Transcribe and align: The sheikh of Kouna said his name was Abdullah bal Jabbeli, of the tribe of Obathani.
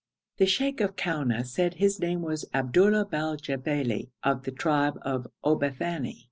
The 0.37 0.47
sheikh 0.47 0.81
of 0.81 0.95
Kouna 0.95 1.45
said 1.45 1.75
his 1.75 1.99
name 1.99 2.23
was 2.23 2.49
Abdullah 2.55 3.05
bal 3.05 3.37
Jabbeli, 3.37 4.09
of 4.23 4.45
the 4.45 4.51
tribe 4.51 4.97
of 5.03 5.27
Obathani. 5.45 6.17